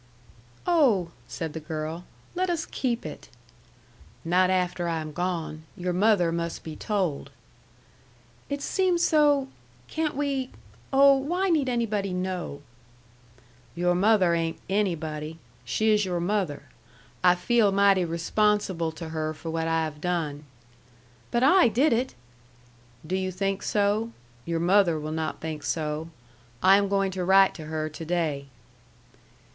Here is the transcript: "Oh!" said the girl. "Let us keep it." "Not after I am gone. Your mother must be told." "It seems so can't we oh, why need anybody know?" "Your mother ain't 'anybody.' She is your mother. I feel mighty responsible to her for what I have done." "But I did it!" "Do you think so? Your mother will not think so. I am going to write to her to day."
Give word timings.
"Oh!" 0.65 1.11
said 1.27 1.53
the 1.53 1.59
girl. 1.59 2.05
"Let 2.33 2.49
us 2.49 2.65
keep 2.65 3.05
it." 3.05 3.29
"Not 4.25 4.49
after 4.49 4.87
I 4.87 4.99
am 4.99 5.11
gone. 5.11 5.61
Your 5.77 5.93
mother 5.93 6.31
must 6.31 6.63
be 6.63 6.75
told." 6.75 7.29
"It 8.49 8.63
seems 8.63 9.03
so 9.05 9.47
can't 9.87 10.15
we 10.15 10.49
oh, 10.91 11.15
why 11.17 11.49
need 11.49 11.69
anybody 11.69 12.13
know?" 12.13 12.63
"Your 13.75 13.93
mother 13.93 14.33
ain't 14.33 14.57
'anybody.' 14.67 15.37
She 15.63 15.93
is 15.93 16.03
your 16.03 16.19
mother. 16.19 16.63
I 17.23 17.35
feel 17.35 17.71
mighty 17.71 18.03
responsible 18.03 18.91
to 18.93 19.09
her 19.09 19.35
for 19.35 19.51
what 19.51 19.67
I 19.67 19.83
have 19.83 20.01
done." 20.01 20.45
"But 21.29 21.43
I 21.43 21.67
did 21.67 21.93
it!" 21.93 22.15
"Do 23.05 23.15
you 23.15 23.31
think 23.31 23.61
so? 23.61 24.09
Your 24.45 24.59
mother 24.59 24.99
will 24.99 25.11
not 25.11 25.41
think 25.41 25.61
so. 25.61 26.09
I 26.63 26.77
am 26.77 26.89
going 26.89 27.11
to 27.11 27.23
write 27.23 27.53
to 27.53 27.65
her 27.65 27.87
to 27.87 28.03
day." 28.05 28.47